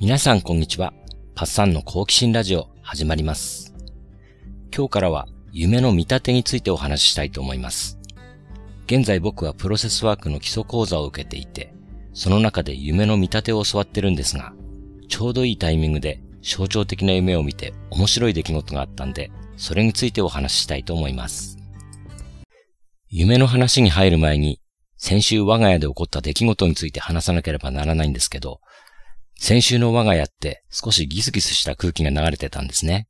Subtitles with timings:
[0.00, 0.94] 皆さんこんにちは。
[1.34, 3.74] パッサンの好奇心ラジオ始まります。
[4.74, 7.98] 今日からは夢の見立てについてお話ししたいと思います。
[8.86, 11.74] 現在僕はプロセスワークの基礎講座を受けていて、
[12.14, 14.54] その中で夢の見立てを教わってるんですが、
[15.10, 21.58] ちょうどいいタイミングで象徴的な夢を見て面白い出来事があったんで、それについてお話ししたいと思います。
[23.10, 24.62] 夢の話に入る前に、
[24.96, 28.62] 先週我が家で起こった出来事について話さなければならないんですけど、
[29.42, 33.08] 先週の我が家って少しギスギスした空気が流れてたんですね。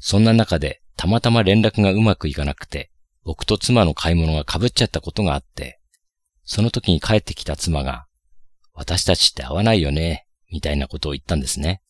[0.00, 2.90] そんな中でたまたま連絡がうまくいかなくて、
[3.24, 5.80] 僕と妻の買い物が被っちゃったことがあって、
[6.44, 8.06] その時に帰ってきた妻が、
[8.72, 11.82] 私たちって合わないよね、みたいなことを言ったんですね。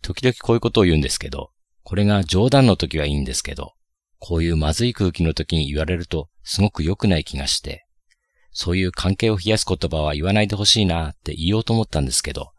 [0.00, 1.50] 時々こういうことを言うんですけど、
[1.82, 3.72] これが冗談の時はいいんですけど、
[4.20, 7.86] こういうまずい空気の時に言われるとすごく良くない気がして、
[8.52, 12.51] そういう関係を冷やす言葉は言わないでほしいなって言おうと思ったんですけど、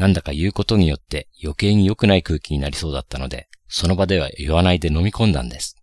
[0.00, 5.76] なんだか言うことによって余計に良くない空気になりそうだったので、その場では言わないで飲み込んだんです。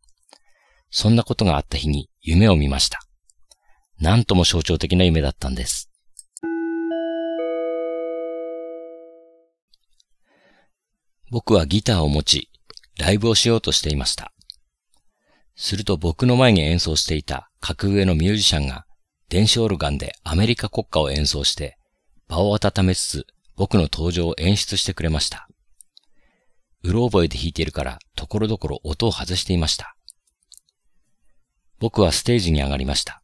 [0.89, 2.99] そんなことがあった日に夢を見ました。
[3.99, 5.91] なんとも象徴的な夢だったんです。
[11.29, 12.49] 僕はギターを持ち、
[12.97, 14.33] ライブをしようとしていました。
[15.55, 18.87] すると僕の前に演奏していた格上のミュージシャンが
[19.29, 21.77] 電子オルガンでアメリカ国歌を演奏して、
[22.27, 23.27] 場を温めつつ
[23.57, 25.49] 僕の登場を演出してくれました。
[26.83, 29.95] うろ覚えで弾いているから、ところどころ音を外していました。
[31.79, 33.21] 僕はステージに上がりました。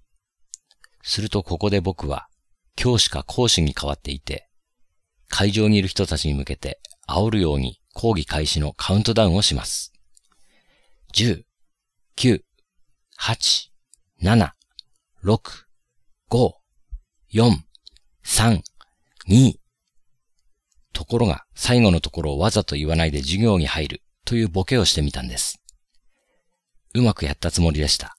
[1.03, 2.27] するとここで僕は、
[2.75, 4.49] 教師か講師に変わっていて、
[5.29, 9.93] 会場にいる人たちに向けて煽るように講義開始のカウントダウンをします。
[11.13, 11.43] 10、
[12.17, 12.41] 9、
[13.19, 13.69] 8、
[14.23, 14.51] 7、
[15.23, 15.39] 6、
[16.29, 16.51] 5、
[17.33, 17.51] 4、
[18.25, 18.61] 3、
[19.27, 19.62] 2、
[21.03, 25.61] ところが最後のところをわざと言わないで授業に入るというボケをしてみたんです。
[26.95, 28.15] うまくやったつもりでした。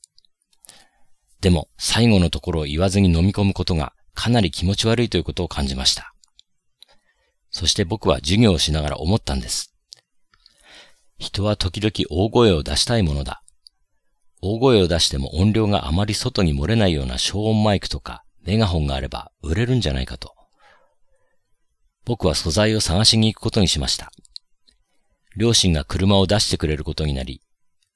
[1.41, 6.13] でも最後のところを言わずに飲み込むことがかなり気持ち悪いということを感じました。
[7.51, 9.75] そして僕は授業をしながら思ったんです。
[11.17, 13.43] 人は時々大声を出したいものだ。
[14.43, 20.35] 大声を出しても音量があまり外に漏れないような消音マイクとかメガホンがあれば売れるんじゃないかと。
[22.05, 24.13] 僕は素材を探しに行くことにしました。
[25.37, 27.41] 両親が車を出してくれることになり、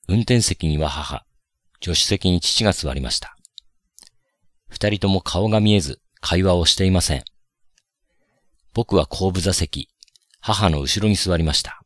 [0.08, 1.24] 運転席には母、
[1.82, 3.36] 助手席に父が座りました。
[4.68, 7.24] 二人とも顔が見えず会話をしていません。
[8.74, 9.88] 僕は後部座席、
[10.40, 11.82] 母の後ろに座りました。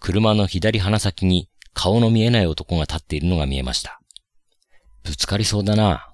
[0.00, 4.00] 車の左鼻先に顔の見えない男が立っているのが見えました。
[5.04, 6.12] ぶつかりそうだな。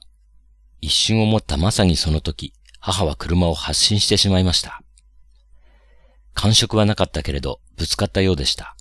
[0.81, 4.83] 一瞬思ったまさにその時、母は車を発進してしまいました。
[6.35, 8.77] 感触はなかったけれど、ぶつかったようでした。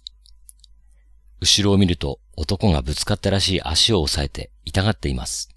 [1.42, 5.50] 後ろを見ると、男がぶつかったらしい足を押さえて痛がっています。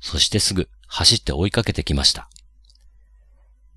[0.00, 2.28] そしてすぐ走って追いかけてきました。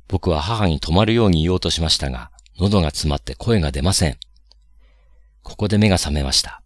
[0.08, 4.18] 僕は母に止まるように言おうとしましたが、喉が詰まって声が出ません。
[5.44, 6.62] ここで目が覚めました。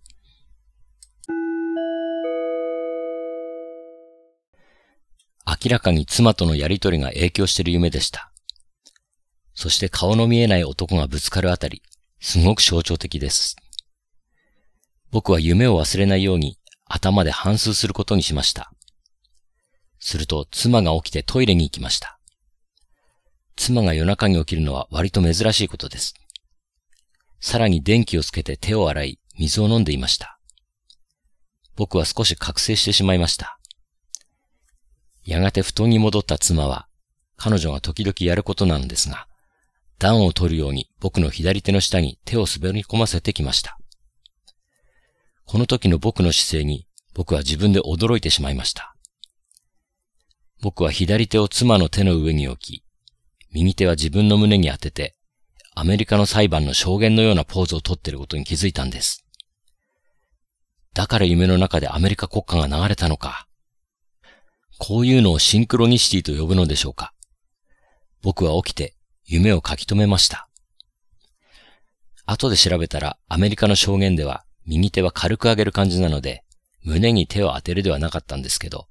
[5.52, 8.32] 明らかに妻とのやりとりが影響している夢でした。
[9.54, 11.84] そして顔の見えない男がぶつかるあたり、
[12.22, 13.58] すごく象徴的です。
[15.12, 18.72] 僕は夢を忘れないように頭で反芻することにしました。
[20.00, 22.18] すると妻が起きてトイレに行きました。
[23.58, 26.14] 妻が夜中に起きるのは割と珍しいことです。
[27.42, 30.40] さらに電気をつけて手を洗い、水を飲んでいました。
[31.76, 33.61] 僕は少し覚醒してしまいました。
[35.24, 36.88] やがて布団に戻った妻は、
[37.38, 39.28] 彼女が時々やることなのですが、
[40.00, 43.78] 暖を取るように僕の左手の下に手を滑り込ませてきました。
[45.46, 48.96] この時の僕の姿勢に僕は自分で驚いてしまいました。
[50.62, 52.84] 僕は左手を妻の手の上に置き、
[53.52, 55.16] 右手は自分の胸に当てて、
[55.76, 59.26] アメリカの裁判の証言のようなポーズをとっていることに気づいたんです。
[60.94, 63.48] だから夢の中でアメリカ国歌が流れたのか。
[64.84, 67.14] こういうのをシンクロニシティと呼ぶのでしょうか？
[68.24, 68.96] 僕は起きて
[69.26, 70.50] 夢を書き留めました。
[72.26, 76.44] 後で調べたらアメリカの証言では右手は軽く上げる感じなので
[76.84, 78.88] 胸に手を当てるではなかったんですけど、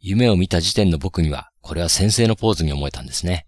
[0.00, 3.46] 夢を見た時点の僕にはこれは先生のポーズに思えたんですね。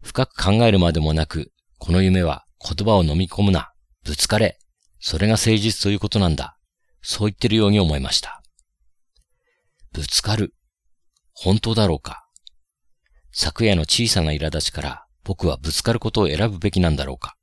[0.00, 3.70] 深く考えるまでもなく、この夢は言葉を飲み込むな、
[4.02, 4.58] ぶつかれ、
[4.98, 6.56] それが誠実ということなんだ。
[7.02, 8.39] そう言ってるように思いました。
[9.92, 10.54] ぶつかる。
[11.32, 12.26] 本当だろうか。
[13.32, 17.36] 昨夜の小さな苛立ちから僕はぶつかることを選ぶべきなんだろうか。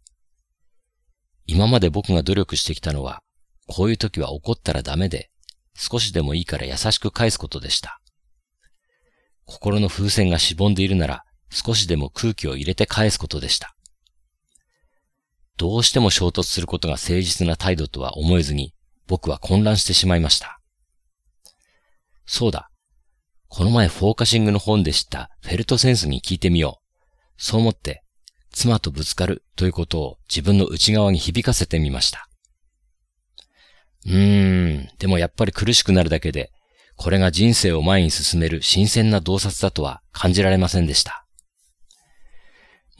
[1.45, 3.21] 今まで僕が努力してきたのは、
[3.67, 5.29] こういう時は怒ったらダメで、
[5.75, 8.01] 少しでもいいから優しく返すことでした。
[9.45, 13.75] 心の風船がしぼんでいるなら、少しでも空気を入れて返すことでした。
[15.55, 18.73] どうしても衝突することが誠実な態度とは思えずに、
[19.07, 20.56] 僕は混乱してしまいました。
[22.27, 22.69] そうだ。
[23.47, 27.41] この前フォーカシングの本で知ったフェルトセンスに聞いてみよう。
[27.41, 28.03] そう思って、
[28.51, 32.27] 妻とぶつかるということを自分の内側に響かせてみました。
[34.06, 36.51] うーん、でもやっぱり苦しくなるだけで、
[36.95, 41.25] これが人生を前に進める新鮮な洞察だとは感じられませんでした。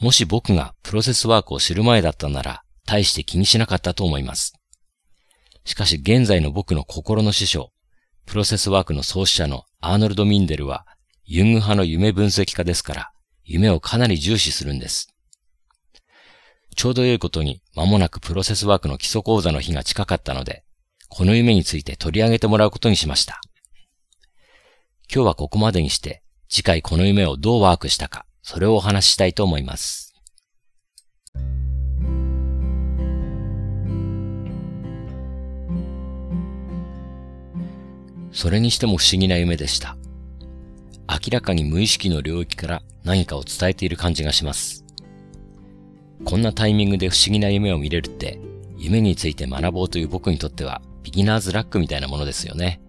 [0.00, 4.54] もし僕がプロセスワークを知る前だったなら、大して気にしなかったと思います。
[5.64, 7.72] しかし現在の僕の心の師匠、
[8.28, 10.86] プロセスワークの創始者のアーノルド・ミンデルは、
[11.24, 13.10] ユング派の夢分析家ですから、
[13.42, 15.14] 夢をかなり重視するんです。
[16.76, 20.62] ちょうど良いことに間もなくプロセスワークの基礎講座の日が近かったので、
[21.08, 23.40] この夢について取り上げてもらうことにしました。
[25.10, 30.07] 今日はここまでにして、次回この夢をどうワークしたか、それをお話ししたいと思います。
[38.32, 39.96] それにしても不思議な夢でした。
[41.08, 44.84] 明らかに無意識の領域から何かを伝えている感じがします。
[46.24, 48.38] こんなタイミングで不思議な夢を見れるって、
[48.76, 52.80] 夢について学ぼうという僕にとってはビギナーズラックみたいなものですよね。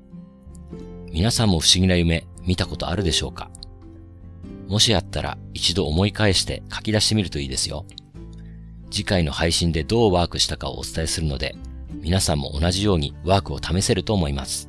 [1.12, 3.50] 皆さんも不思議な夢見たことあるでしょうか？
[4.68, 7.86] もしあったら一度思い返して書き出してみるといいですよ。
[8.91, 11.56] 次回の配信でどうワークしたかをお伝えするので、
[12.01, 14.69] 皆さんも同じようにワークを試せると思います。